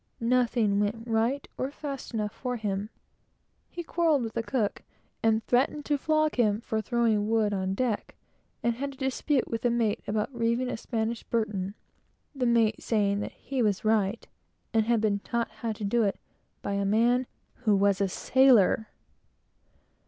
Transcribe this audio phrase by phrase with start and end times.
[0.19, 2.89] Nothing went right, or fast enough for him.
[3.69, 4.81] He quarrelled with the cook,
[5.21, 8.15] and threatened to flog him for throwing wood on deck;
[8.63, 11.75] and had a dispute with the mate about reeving a Spanish burton;
[12.33, 14.27] the mate saying that he was right,
[14.73, 16.19] and had been taught how to do it
[16.63, 17.27] by a man
[17.65, 18.87] who was a sailor!